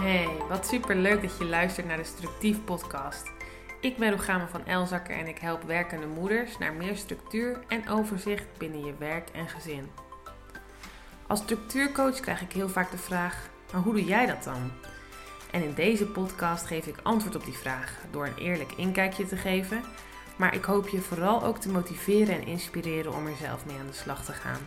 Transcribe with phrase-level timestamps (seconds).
[0.00, 3.30] Hey, wat super leuk dat je luistert naar de Structief podcast.
[3.80, 8.46] Ik ben Rogame van Elzakker en ik help werkende moeders naar meer structuur en overzicht
[8.58, 9.90] binnen je werk en gezin.
[11.26, 14.70] Als structuurcoach krijg ik heel vaak de vraag: maar hoe doe jij dat dan?
[15.50, 19.36] En in deze podcast geef ik antwoord op die vraag door een eerlijk inkijkje te
[19.36, 19.82] geven,
[20.36, 23.86] maar ik hoop je vooral ook te motiveren en inspireren om er zelf mee aan
[23.86, 24.60] de slag te gaan.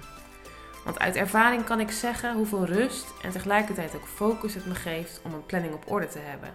[0.84, 5.22] Want uit ervaring kan ik zeggen hoeveel rust en tegelijkertijd ook focus het me geeft
[5.24, 6.54] om een planning op orde te hebben.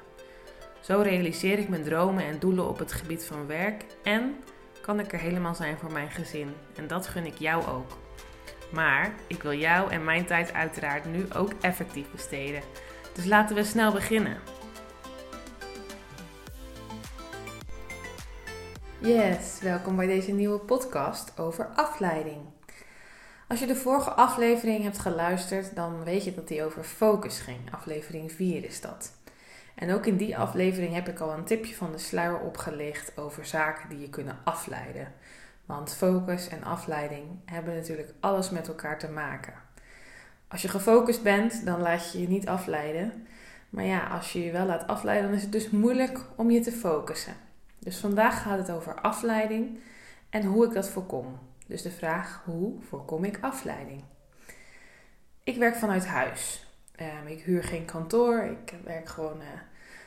[0.81, 4.37] Zo realiseer ik mijn dromen en doelen op het gebied van werk en
[4.81, 6.55] kan ik er helemaal zijn voor mijn gezin.
[6.77, 7.99] En dat gun ik jou ook.
[8.73, 12.63] Maar ik wil jou en mijn tijd uiteraard nu ook effectief besteden.
[13.15, 14.39] Dus laten we snel beginnen.
[18.99, 22.56] Yes, welkom bij deze nieuwe podcast over afleiding.
[23.49, 27.59] Als je de vorige aflevering hebt geluisterd, dan weet je dat die over focus ging.
[27.73, 29.13] Aflevering 4 is dat.
[29.75, 33.47] En ook in die aflevering heb ik al een tipje van de sluier opgelicht over
[33.47, 35.13] zaken die je kunnen afleiden.
[35.67, 39.55] Want focus en afleiding hebben natuurlijk alles met elkaar te maken.
[40.49, 43.27] Als je gefocust bent, dan laat je je niet afleiden.
[43.71, 46.61] Maar ja, als je je wel laat afleiden, dan is het dus moeilijk om je
[46.61, 47.35] te focussen.
[47.79, 49.79] Dus vandaag gaat het over afleiding
[50.31, 51.39] en hoe ik dat voorkom.
[51.67, 54.05] Dus de vraag, hoe voorkom ik afleiding?
[55.45, 56.67] Ik werk vanuit huis.
[57.01, 58.43] Um, ik huur geen kantoor.
[58.43, 59.47] Ik werk gewoon uh,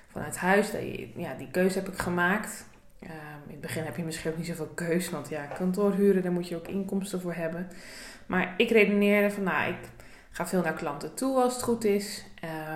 [0.08, 0.72] vanuit huis.
[0.72, 2.66] Die, ja, die keuze heb ik gemaakt.
[3.04, 3.10] Um,
[3.46, 5.10] in het begin heb je misschien ook niet zoveel keus.
[5.10, 7.68] Want ja, kantoor huren, daar moet je ook inkomsten voor hebben.
[8.26, 9.90] Maar ik redeneerde van, nou, ik
[10.32, 12.26] ga veel naar klanten toe als het goed is.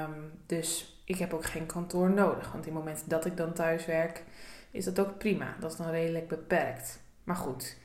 [0.03, 2.51] Um, dus ik heb ook geen kantoor nodig.
[2.51, 4.23] Want in het moment dat ik dan thuis werk,
[4.71, 5.55] is dat ook prima.
[5.59, 6.99] Dat is dan redelijk beperkt.
[7.23, 7.77] Maar goed,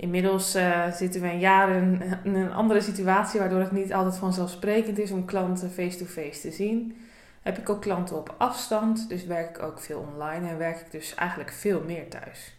[0.00, 4.98] Inmiddels uh, zitten we een jaar in, een andere situatie, waardoor het niet altijd vanzelfsprekend
[4.98, 7.06] is om klanten face-to-face te zien.
[7.42, 10.90] Heb ik ook klanten op afstand, dus werk ik ook veel online en werk ik
[10.90, 12.56] dus eigenlijk veel meer thuis.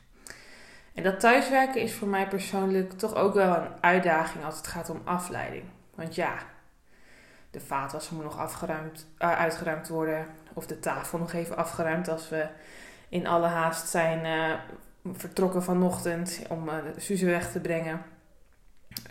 [0.94, 4.90] En dat thuiswerken is voor mij persoonlijk toch ook wel een uitdaging als het gaat
[4.90, 5.64] om afleiding.
[5.96, 6.34] Want ja,
[7.52, 12.30] de vaatwasser moet nog afgeruimd, uh, uitgeruimd worden, of de tafel nog even afgeruimd als
[12.30, 12.48] we
[13.10, 14.54] in alle haast zijn uh,
[15.14, 18.02] vertrokken vanochtend om uh, Suze weg te brengen.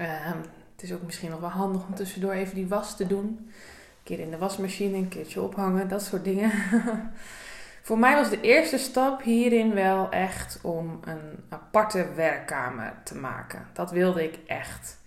[0.00, 0.32] Uh,
[0.72, 3.26] het is ook misschien nog wel handig om tussendoor even die was te doen.
[3.26, 6.50] Een keer in de wasmachine, een keertje ophangen, dat soort dingen.
[7.82, 13.66] Voor mij was de eerste stap hierin wel echt om een aparte werkkamer te maken.
[13.72, 14.98] Dat wilde ik echt.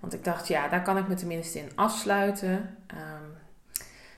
[0.00, 2.76] Want ik dacht, ja, daar kan ik me tenminste in afsluiten.
[2.94, 3.36] Um,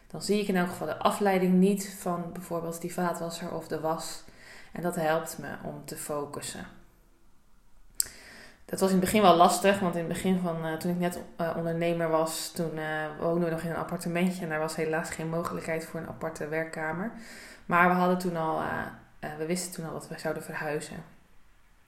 [0.06, 3.80] dan zie ik in elk geval de afleiding niet van bijvoorbeeld die vaatwasser of de
[3.80, 4.24] was.
[4.74, 6.66] En dat helpt me om te focussen.
[8.64, 10.98] Dat was in het begin wel lastig, want in het begin van uh, toen ik
[10.98, 14.76] net uh, ondernemer was, toen uh, woonden we nog in een appartementje en daar was
[14.76, 17.12] helaas geen mogelijkheid voor een aparte werkkamer.
[17.66, 18.62] Maar we hadden toen al,
[19.38, 20.96] we wisten toen al dat we zouden verhuizen.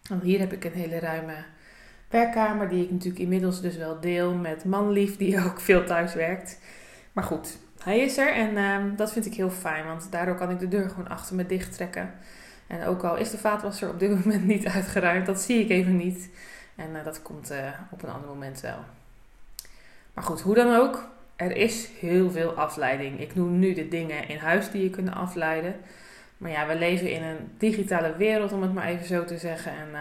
[0.08, 1.34] Want hier heb ik een hele ruime
[2.08, 6.58] werkkamer, die ik natuurlijk inmiddels dus wel deel met manlief, die ook veel thuis werkt.
[7.12, 10.50] Maar goed, hij is er en ehm, dat vind ik heel fijn, want daardoor kan
[10.50, 12.14] ik de deur gewoon achter me dicht trekken.
[12.66, 15.96] En ook al is de vaatwasser op dit moment niet uitgeruimd, dat zie ik even
[15.96, 16.30] niet.
[16.76, 18.78] En uh, dat komt uh, op een ander moment wel.
[20.14, 23.20] Maar goed, hoe dan ook, er is heel veel afleiding.
[23.20, 25.76] Ik noem nu de dingen in huis die je kunnen afleiden.
[26.36, 29.72] Maar ja, we leven in een digitale wereld, om het maar even zo te zeggen.
[29.72, 30.00] En uh,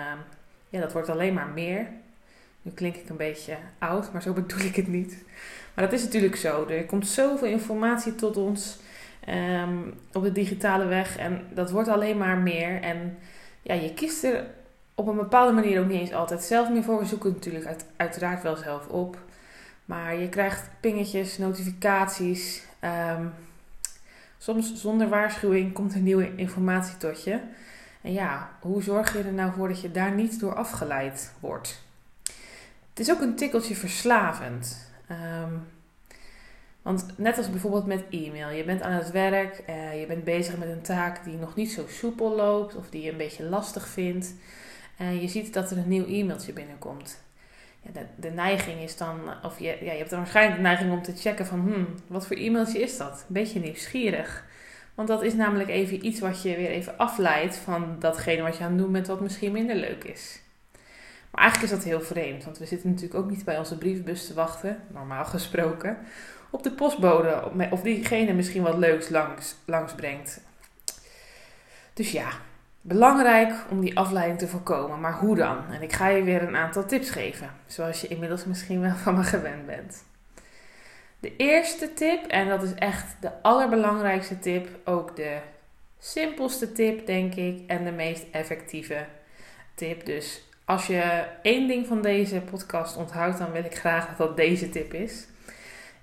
[0.70, 1.88] ja, dat wordt alleen maar meer.
[2.62, 5.24] Nu klink ik een beetje oud, maar zo bedoel ik het niet.
[5.74, 6.68] Maar dat is natuurlijk zo.
[6.68, 8.78] Er komt zoveel informatie tot ons.
[9.30, 11.18] Um, op de digitale weg.
[11.18, 12.82] En dat wordt alleen maar meer.
[12.82, 13.18] En
[13.62, 14.46] ja, je kiest er
[14.96, 17.00] op een bepaalde manier ook niet eens altijd zelf meer voor.
[17.00, 19.18] We zoeken het natuurlijk uit, uiteraard wel zelf op.
[19.86, 22.64] Maar je krijgt pingetjes, notificaties.
[23.18, 23.34] Um,
[24.38, 27.40] soms zonder waarschuwing komt er nieuwe informatie tot je.
[28.02, 31.84] En ja, hoe zorg je er nou voor dat je daar niet door afgeleid wordt?
[32.90, 34.92] Het is ook een tikkeltje verslavend.
[35.12, 35.68] Um,
[36.86, 40.58] want net als bijvoorbeeld met e-mail, je bent aan het werk, uh, je bent bezig
[40.58, 43.88] met een taak die nog niet zo soepel loopt of die je een beetje lastig
[43.88, 44.34] vindt.
[44.98, 47.24] En je ziet dat er een nieuw e-mailtje binnenkomt.
[47.82, 50.92] Ja, de, de, neiging is dan, of je, ja, je hebt dan waarschijnlijk de neiging
[50.92, 53.26] om te checken van, hmm, wat voor e-mailtje is dat?
[53.28, 54.46] Een beetje nieuwsgierig.
[54.96, 58.64] Want dat is namelijk even iets wat je weer even afleidt van datgene wat je
[58.64, 60.42] aan het doen bent wat misschien minder leuk is.
[61.32, 64.28] Maar eigenlijk is dat heel vreemd, want we zitten natuurlijk ook niet bij onze briefbus
[64.28, 65.98] te wachten, normaal gesproken
[66.50, 67.52] op de postbode.
[67.70, 70.42] Of diegene misschien wat leuks langs, langs brengt.
[71.94, 72.30] Dus ja,
[72.82, 75.00] belangrijk om die afleiding te voorkomen.
[75.00, 75.58] Maar hoe dan?
[75.72, 77.50] En ik ga je weer een aantal tips geven.
[77.66, 80.04] Zoals je inmiddels misschien wel van me gewend bent.
[81.20, 85.38] De eerste tip, en dat is echt de allerbelangrijkste tip, ook de
[86.00, 89.06] simpelste tip, denk ik, en de meest effectieve
[89.76, 90.06] tip.
[90.06, 94.38] Dus als je één ding van deze podcast onthoudt, dan wil ik graag dat dat
[94.38, 95.28] deze tip is.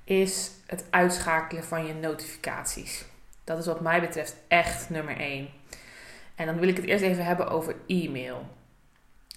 [0.05, 3.05] Is het uitschakelen van je notificaties.
[3.45, 5.49] Dat is wat mij betreft echt nummer één.
[6.35, 8.47] En dan wil ik het eerst even hebben over e-mail.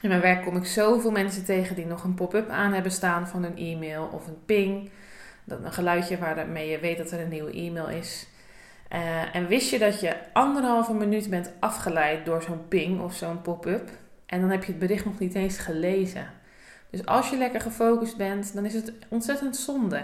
[0.01, 3.27] In mijn werk kom ik zoveel mensen tegen die nog een pop-up aan hebben staan
[3.27, 4.89] van een e-mail of een ping.
[5.43, 8.27] Dat een geluidje waarmee je weet dat er een nieuwe e-mail is.
[8.93, 13.41] Uh, en wist je dat je anderhalve minuut bent afgeleid door zo'n ping of zo'n
[13.41, 13.89] pop-up?
[14.25, 16.29] En dan heb je het bericht nog niet eens gelezen.
[16.89, 20.03] Dus als je lekker gefocust bent, dan is het ontzettend zonde.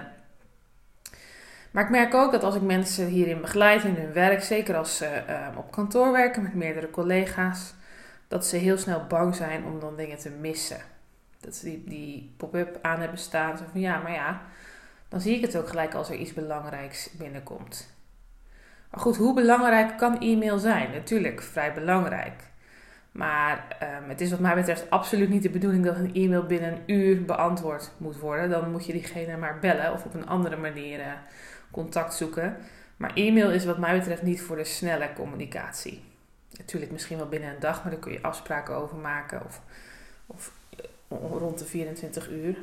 [1.72, 4.98] Maar ik merk ook dat als ik mensen hierin begeleid in hun werk, zeker als
[4.98, 7.74] ze uh, op kantoor werken met meerdere collega's,
[8.28, 10.82] dat ze heel snel bang zijn om dan dingen te missen.
[11.40, 13.58] Dat ze die, pop-up aan hebben staan.
[13.58, 14.42] Zo van ja, maar ja,
[15.10, 17.96] dan zie ik het ook gelijk als er iets belangrijks binnenkomt.
[18.92, 20.92] Maar goed, hoe belangrijk kan e-mail zijn?
[20.92, 22.50] Natuurlijk, vrij belangrijk.
[23.12, 26.72] Maar um, het is wat mij betreft absoluut niet de bedoeling dat een e-mail binnen
[26.72, 28.50] een uur beantwoord moet worden.
[28.50, 31.06] Dan moet je diegene maar bellen of op een andere manier uh,
[31.72, 32.58] contact zoeken.
[32.98, 36.04] Maar e-mail is wat mij betreft niet voor de snelle communicatie.
[36.58, 39.46] Natuurlijk misschien wel binnen een dag, maar daar kun je afspraken over maken.
[39.46, 39.62] Of,
[40.26, 40.52] of
[41.08, 42.58] eh, rond de 24 uur.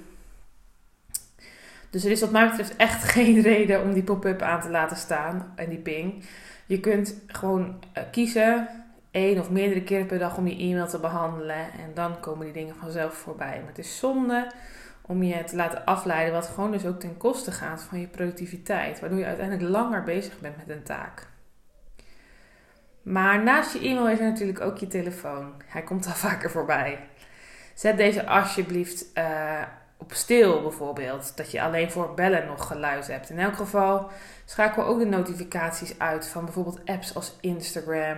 [1.90, 4.96] Dus er is wat mij betreft echt geen reden om die pop-up aan te laten
[4.96, 6.24] staan en die ping.
[6.66, 8.68] Je kunt gewoon uh, kiezen
[9.10, 11.72] één of meerdere keren per dag om die e-mail te behandelen.
[11.72, 13.58] En dan komen die dingen vanzelf voorbij.
[13.58, 14.46] Maar het is zonde
[15.08, 19.00] om je te laten afleiden, wat gewoon dus ook ten koste gaat van je productiviteit.
[19.00, 21.26] Waardoor je uiteindelijk langer bezig bent met een taak.
[23.02, 25.52] Maar naast je e-mail is er natuurlijk ook je telefoon.
[25.66, 26.98] Hij komt al vaker voorbij.
[27.74, 29.62] Zet deze alsjeblieft uh,
[29.96, 31.36] op stil bijvoorbeeld.
[31.36, 33.30] Dat je alleen voor bellen nog geluid hebt.
[33.30, 34.10] In elk geval
[34.44, 38.16] schakel ook de notificaties uit van bijvoorbeeld apps als Instagram.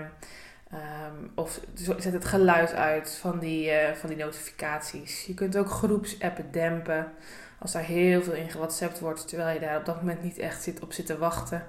[0.72, 5.24] Um, of zet het geluid uit van die, uh, van die notificaties.
[5.26, 7.12] Je kunt ook groepsappen dempen.
[7.58, 10.62] Als daar heel veel in gewhatsappt wordt, terwijl je daar op dat moment niet echt
[10.62, 11.66] zit, op zit te wachten.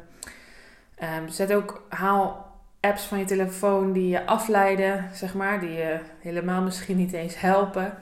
[1.20, 5.60] Um, zet ook, haal apps van je telefoon die je afleiden, zeg maar.
[5.60, 7.98] Die je helemaal misschien niet eens helpen.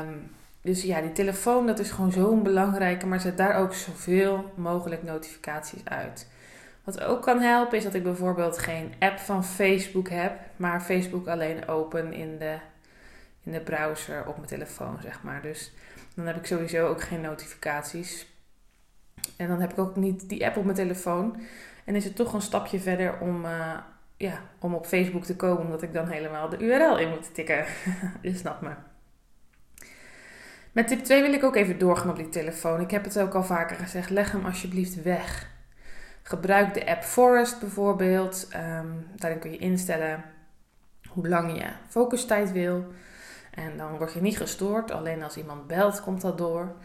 [0.00, 3.06] Um, dus ja, die telefoon, dat is gewoon zo'n belangrijke.
[3.06, 6.26] Maar zet daar ook zoveel mogelijk notificaties uit.
[6.84, 11.26] Wat ook kan helpen is dat ik bijvoorbeeld geen app van Facebook heb, maar Facebook
[11.28, 12.56] alleen open in de,
[13.42, 15.42] in de browser op mijn telefoon, zeg maar.
[15.42, 15.72] Dus
[16.14, 18.26] dan heb ik sowieso ook geen notificaties.
[19.36, 21.40] En dan heb ik ook niet die app op mijn telefoon.
[21.84, 23.78] En is het toch een stapje verder om, uh,
[24.16, 27.64] ja, om op Facebook te komen, omdat ik dan helemaal de URL in moet tikken.
[28.22, 28.70] Je snapt me.
[30.72, 32.80] Met tip 2 wil ik ook even doorgaan op die telefoon.
[32.80, 34.10] Ik heb het ook al vaker gezegd.
[34.10, 35.50] Leg hem alsjeblieft weg.
[36.32, 38.48] Gebruik de app Forest bijvoorbeeld.
[38.54, 40.24] Um, daarin kun je instellen
[41.08, 42.92] hoe lang je focustijd wil.
[43.50, 44.90] En dan word je niet gestoord.
[44.90, 46.76] Alleen als iemand belt, komt dat door.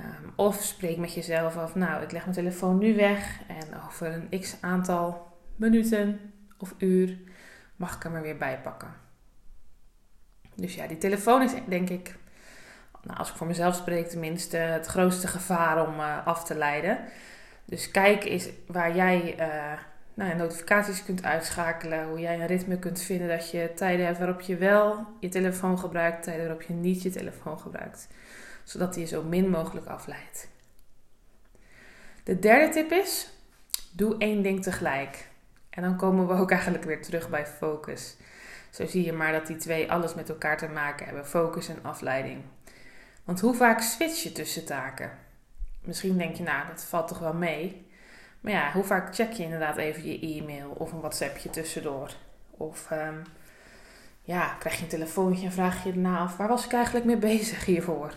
[0.00, 1.74] Um, of spreek met jezelf af.
[1.74, 3.40] Nou, ik leg mijn telefoon nu weg.
[3.46, 7.18] En over een x aantal minuten of uur
[7.76, 8.94] mag ik hem er weer bij pakken.
[10.54, 12.16] Dus ja, die telefoon is denk ik,
[13.02, 16.98] nou, als ik voor mezelf spreek, tenminste het grootste gevaar om uh, af te leiden.
[17.64, 19.78] Dus kijk eens waar jij uh,
[20.14, 22.08] nou, notificaties kunt uitschakelen.
[22.08, 25.78] Hoe jij een ritme kunt vinden dat je tijden hebt waarop je wel je telefoon
[25.78, 28.08] gebruikt, tijden waarop je niet je telefoon gebruikt.
[28.64, 30.48] Zodat die je zo min mogelijk afleidt.
[32.24, 33.32] De derde tip is:
[33.92, 35.28] doe één ding tegelijk.
[35.70, 38.16] En dan komen we ook eigenlijk weer terug bij focus.
[38.70, 41.78] Zo zie je maar dat die twee alles met elkaar te maken hebben: focus en
[41.82, 42.42] afleiding.
[43.24, 45.23] Want hoe vaak switch je tussen taken?
[45.84, 47.86] Misschien denk je, nou, dat valt toch wel mee.
[48.40, 52.10] Maar ja, hoe vaak check je inderdaad even je e-mail of een WhatsAppje tussendoor?
[52.50, 53.22] Of um,
[54.22, 57.16] ja, krijg je een telefoontje en vraag je erna af, waar was ik eigenlijk mee
[57.16, 58.12] bezig hiervoor?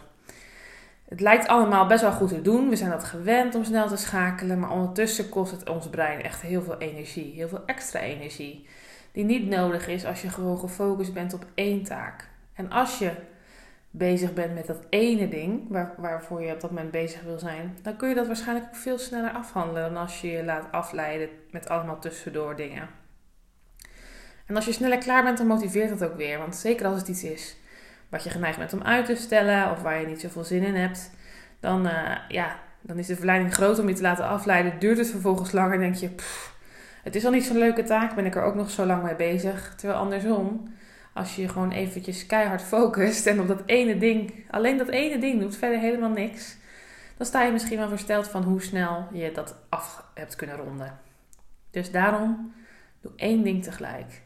[1.08, 2.70] Het lijkt allemaal best wel goed te doen.
[2.70, 4.60] We zijn dat gewend om snel te schakelen.
[4.60, 7.34] Maar ondertussen kost het ons brein echt heel veel energie.
[7.34, 8.68] Heel veel extra energie.
[9.12, 12.28] Die niet nodig is als je gewoon gefocust bent op één taak.
[12.54, 13.12] En als je
[13.92, 17.78] bezig bent met dat ene ding waar, waarvoor je op dat moment bezig wil zijn,
[17.82, 21.30] dan kun je dat waarschijnlijk ook veel sneller afhandelen dan als je je laat afleiden
[21.52, 22.90] met allemaal tussendoor dingen.
[24.46, 26.38] En als je sneller klaar bent, dan motiveert dat ook weer.
[26.38, 27.58] Want zeker als het iets is
[28.10, 30.76] wat je geneigd bent om uit te stellen of waar je niet zoveel zin in
[30.76, 31.12] hebt,
[31.60, 34.80] dan, uh, ja, dan is de verleiding groot om je te laten afleiden.
[34.80, 36.10] Duurt het vervolgens langer, denk je,
[37.04, 39.16] het is al niet zo'n leuke taak, ben ik er ook nog zo lang mee
[39.16, 39.76] bezig.
[39.76, 40.74] Terwijl andersom,
[41.18, 45.40] als je gewoon eventjes keihard focust en op dat ene ding, alleen dat ene ding
[45.40, 46.58] doet, verder helemaal niks,
[47.18, 51.00] dan sta je misschien wel versteld van hoe snel je dat af hebt kunnen ronden.
[51.72, 52.54] Dus daarom
[53.02, 54.22] doe één ding tegelijk.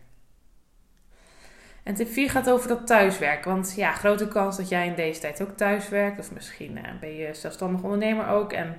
[1.84, 3.52] En tip 4 gaat over dat thuiswerken.
[3.52, 6.20] Want ja, grote kans dat jij in deze tijd ook thuis werkt.
[6.20, 8.78] Of misschien uh, ben je zelfstandig ondernemer ook en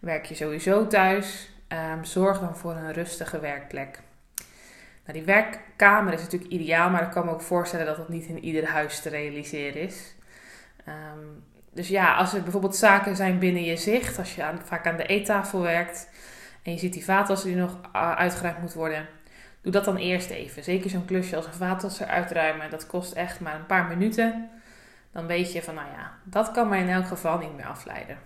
[0.00, 1.50] werk je sowieso thuis.
[1.92, 4.00] Um, zorg dan voor een rustige werkplek.
[5.08, 8.26] Nou, die werkkamer is natuurlijk ideaal, maar ik kan me ook voorstellen dat dat niet
[8.26, 10.14] in ieder huis te realiseren is.
[10.88, 14.96] Um, dus ja, als er bijvoorbeeld zaken zijn binnen je zicht, als je vaak aan
[14.96, 16.08] de eettafel werkt
[16.62, 19.06] en je ziet die vaatwasser die nog uitgeruimd moet worden,
[19.60, 20.64] doe dat dan eerst even.
[20.64, 24.50] Zeker zo'n klusje als een vaatwasser uitruimen, dat kost echt maar een paar minuten.
[25.12, 28.18] Dan weet je van, nou ja, dat kan mij in elk geval niet meer afleiden.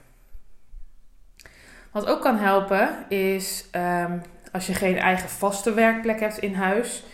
[1.91, 7.05] Wat ook kan helpen is um, als je geen eigen vaste werkplek hebt in huis,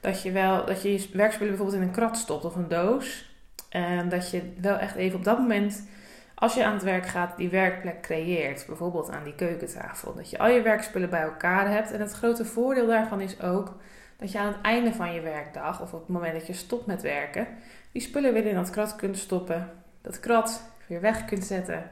[0.00, 3.32] dat je wel dat je je werkspullen bijvoorbeeld in een krat stopt of een doos.
[3.68, 5.88] En dat je wel echt even op dat moment,
[6.34, 8.66] als je aan het werk gaat, die werkplek creëert.
[8.66, 10.14] Bijvoorbeeld aan die keukentafel.
[10.14, 11.92] Dat je al je werkspullen bij elkaar hebt.
[11.92, 13.76] En het grote voordeel daarvan is ook
[14.16, 16.86] dat je aan het einde van je werkdag, of op het moment dat je stopt
[16.86, 17.46] met werken,
[17.92, 19.70] die spullen weer in dat krat kunt stoppen.
[20.02, 21.90] Dat krat weer weg kunt zetten.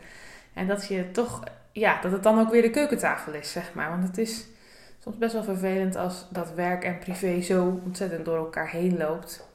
[0.52, 1.42] En dat je toch,
[1.72, 3.90] ja, dat het dan ook weer de keukentafel is, zeg maar.
[3.90, 4.46] Want het is
[5.02, 9.48] soms best wel vervelend als dat werk en privé zo ontzettend door elkaar heen loopt.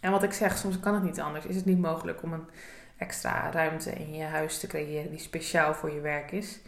[0.00, 1.46] En wat ik zeg, soms kan het niet anders.
[1.46, 2.48] Is het niet mogelijk om een
[2.96, 6.60] extra ruimte in je huis te creëren die speciaal voor je werk is.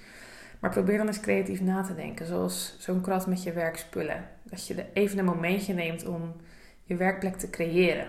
[0.61, 4.29] Maar probeer dan eens creatief na te denken, zoals zo'n krat met je werkspullen.
[4.43, 6.37] Dat je even een momentje neemt om
[6.83, 8.09] je werkplek te creëren.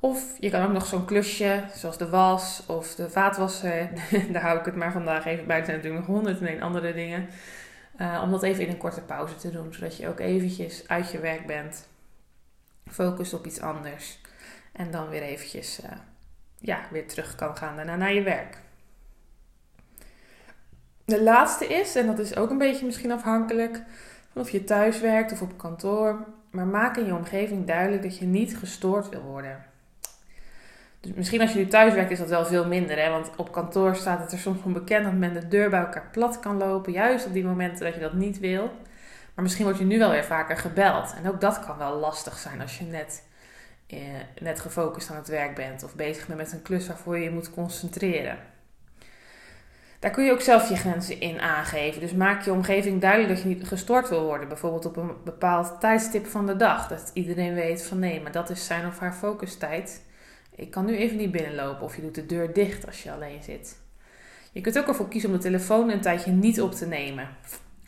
[0.00, 3.90] Of je kan ook nog zo'n klusje, zoals de was of de vaatwasser.
[4.32, 5.58] Daar hou ik het maar vandaag even bij.
[5.58, 7.28] Er zijn natuurlijk nog honderd en andere dingen.
[8.00, 9.72] Uh, om dat even in een korte pauze te doen.
[9.72, 11.88] Zodat je ook eventjes uit je werk bent.
[12.86, 14.18] Focus op iets anders.
[14.72, 15.90] En dan weer eventjes uh,
[16.58, 18.58] ja, weer terug kan gaan daarna naar je werk.
[21.04, 23.82] De laatste is, en dat is ook een beetje misschien afhankelijk
[24.32, 26.26] van of je thuis werkt of op kantoor.
[26.50, 29.64] Maar maak in je omgeving duidelijk dat je niet gestoord wil worden.
[31.00, 33.02] Dus misschien als je nu thuis werkt is dat wel veel minder.
[33.02, 33.10] Hè?
[33.10, 36.08] Want op kantoor staat het er soms van bekend dat men de deur bij elkaar
[36.12, 36.92] plat kan lopen.
[36.92, 38.70] Juist op die momenten dat je dat niet wil.
[39.34, 41.14] Maar misschien word je nu wel weer vaker gebeld.
[41.22, 43.22] En ook dat kan wel lastig zijn als je net,
[43.86, 43.98] eh,
[44.40, 45.84] net gefocust aan het werk bent.
[45.84, 48.38] Of bezig bent met een klus waarvoor je je moet concentreren.
[49.98, 52.00] Daar kun je ook zelf je grenzen in aangeven.
[52.00, 54.48] Dus maak je omgeving duidelijk dat je niet gestoord wil worden.
[54.48, 56.88] Bijvoorbeeld op een bepaald tijdstip van de dag.
[56.88, 60.02] Dat iedereen weet van nee, maar dat is zijn of haar focustijd
[60.58, 63.42] ik kan nu even niet binnenlopen of je doet de deur dicht als je alleen
[63.42, 63.76] zit.
[64.52, 67.28] Je kunt ook ervoor kiezen om de telefoon een tijdje niet op te nemen.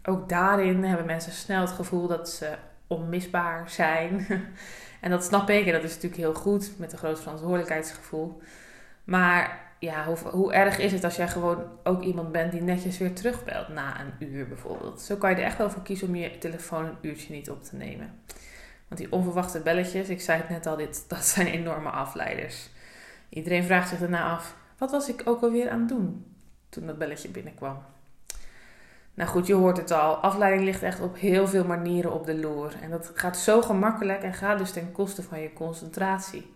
[0.04, 2.54] Ook daarin hebben mensen snel het gevoel dat ze
[2.86, 4.26] onmisbaar zijn.
[5.00, 8.42] en dat snap ik en dat is natuurlijk heel goed met een groot verantwoordelijkheidsgevoel.
[9.04, 12.98] Maar ja, hoe, hoe, erg is het als jij gewoon ook iemand bent die netjes
[12.98, 15.00] weer terugbelt na een uur bijvoorbeeld.
[15.00, 17.62] Zo kan je er echt wel voor kiezen om je telefoon een uurtje niet op
[17.62, 18.22] te nemen.
[18.90, 22.68] Want die onverwachte belletjes, ik zei het net al, dit, dat zijn enorme afleiders.
[23.28, 26.35] Iedereen vraagt zich daarna af, wat was ik ook alweer aan het doen
[26.68, 27.82] toen dat belletje binnenkwam?
[29.14, 30.14] Nou goed, je hoort het al.
[30.14, 32.73] Afleiding ligt echt op heel veel manieren op de loer.
[32.82, 36.54] En dat gaat zo gemakkelijk en gaat dus ten koste van je concentratie.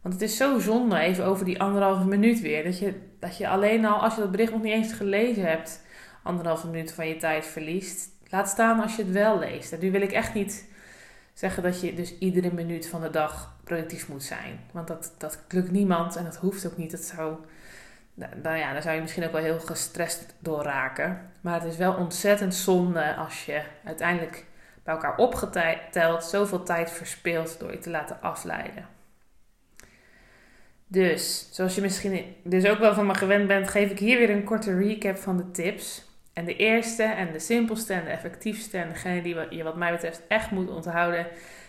[0.00, 3.48] Want het is zo zonde, even over die anderhalve minuut weer, dat je, dat je
[3.48, 5.82] alleen al, als je dat bericht nog niet eens gelezen hebt,
[6.22, 8.08] anderhalve minuut van je tijd verliest.
[8.28, 9.72] Laat staan als je het wel leest.
[9.72, 10.68] En nu wil ik echt niet
[11.40, 14.60] zeggen dat je dus iedere minuut van de dag productief moet zijn.
[14.72, 16.90] Want dat, dat lukt niemand en dat hoeft ook niet.
[16.90, 17.36] Dat zou,
[18.14, 21.30] nou ja, daar zou je misschien ook wel heel gestrest door raken.
[21.40, 24.44] Maar het is wel ontzettend zonde als je uiteindelijk
[24.82, 28.86] bij elkaar opgeteld zoveel tijd verspilt door je te laten afleiden.
[30.86, 34.30] Dus, zoals je misschien dus ook wel van me gewend bent, geef ik hier weer
[34.30, 36.09] een korte recap van de tips.
[36.40, 39.92] En de eerste en de simpelste en de effectiefste en degene die je wat mij
[39.92, 41.26] betreft echt moet onthouden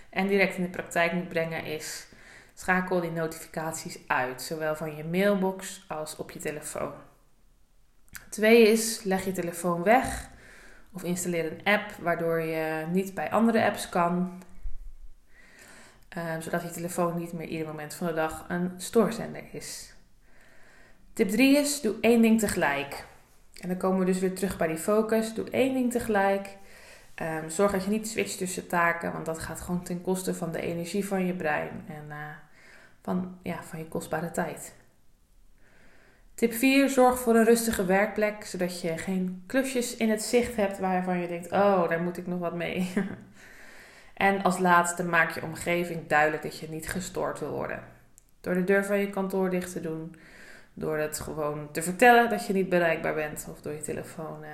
[0.10, 2.08] en direct in de praktijk moet brengen is
[2.54, 6.94] schakel die notificaties uit, zowel van je mailbox als op je telefoon.
[8.30, 10.30] Twee is leg je telefoon weg
[10.94, 14.44] of installeer een app waardoor je niet bij andere apps kan,
[16.10, 19.94] ehm, zodat je telefoon niet meer ieder moment van de dag een stoorzender is.
[21.13, 23.10] Tip 3 is doe één ding tegelijk.
[23.62, 25.34] En dan komen we dus weer terug bij die focus.
[25.34, 26.58] Doe één ding tegelijk.
[27.22, 30.51] Um, zorg dat je niet switcht tussen taken, want dat gaat gewoon ten koste van
[30.51, 32.15] de energie van je brein en uh,
[33.01, 34.74] van, ja, van je kostbare tijd.
[36.34, 36.89] Tip 4.
[36.89, 41.27] Zorg voor een rustige werkplek, zodat je geen klusjes in het zicht hebt waarvan je
[41.27, 42.94] denkt: oh, daar moet ik nog wat mee.
[44.13, 47.84] en als laatste, maak je omgeving duidelijk dat je niet gestoord wil worden.
[48.39, 50.15] Door de deur van je kantoor dicht te doen,
[50.74, 54.50] Door het gewoon te vertellen dat je niet bereikbaar bent of door je telefoon uh,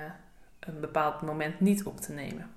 [0.60, 2.50] een bepaald moment niet op te nemen.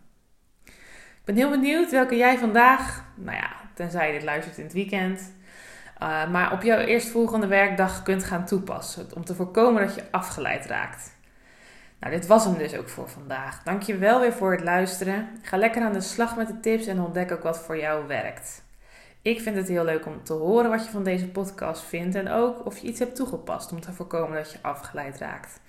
[0.66, 4.74] Ik ben heel benieuwd welke jij vandaag, nou ja, tenzij je dit luistert in het
[4.74, 5.34] weekend,
[6.02, 9.08] uh, maar op jouw eerstvolgende werkdag kunt gaan toepassen.
[9.16, 11.16] Om te voorkomen dat je afgeleid raakt.
[12.00, 13.64] Nou, dit was hem dus ook voor vandaag.
[13.64, 15.28] Dank je wel weer voor het luisteren.
[15.42, 18.64] Ga lekker aan de slag met de tips en ontdek ook wat voor jou werkt.
[19.24, 22.30] Ik vind het heel leuk om te horen wat je van deze podcast vindt en
[22.30, 25.60] ook of je iets hebt toegepast om te voorkomen dat je afgeleid raakt.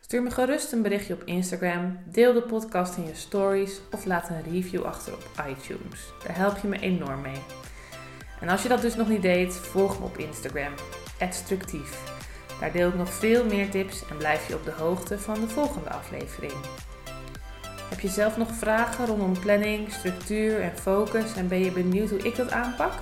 [0.00, 4.28] Stuur me gerust een berichtje op Instagram, deel de podcast in je stories of laat
[4.28, 6.12] een review achter op iTunes.
[6.26, 7.42] Daar help je me enorm mee.
[8.40, 10.72] En als je dat dus nog niet deed, volg me op Instagram,
[11.30, 12.16] @structief.
[12.60, 15.48] Daar deel ik nog veel meer tips en blijf je op de hoogte van de
[15.48, 16.54] volgende aflevering.
[17.88, 22.18] Heb je zelf nog vragen rondom planning, structuur en focus en ben je benieuwd hoe
[22.18, 22.92] ik dat aanpak?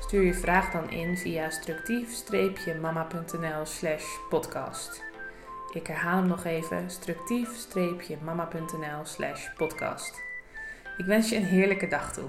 [0.00, 5.02] Stuur je vraag dan in via structief-mama.nl slash podcast.
[5.72, 10.22] Ik herhaal hem nog even, structief-mama.nl slash podcast.
[10.96, 12.28] Ik wens je een heerlijke dag toe.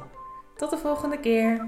[0.56, 1.68] Tot de volgende keer!